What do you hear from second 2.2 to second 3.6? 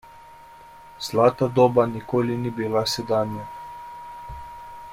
ni bila sedanja.